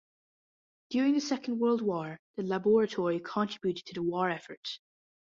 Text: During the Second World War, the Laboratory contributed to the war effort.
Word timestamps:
During 0.89 1.13
the 1.13 1.19
Second 1.21 1.59
World 1.59 1.83
War, 1.83 2.19
the 2.35 2.41
Laboratory 2.41 3.19
contributed 3.19 3.85
to 3.85 3.93
the 3.93 4.01
war 4.01 4.31
effort. 4.31 4.67